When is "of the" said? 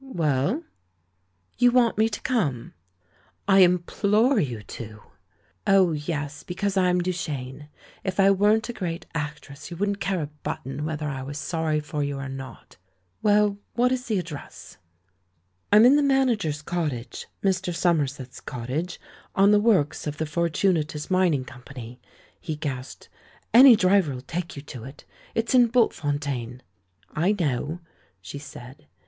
20.07-20.25